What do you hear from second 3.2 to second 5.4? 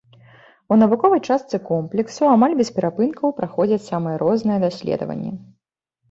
праходзяць самыя розныя даследаванні.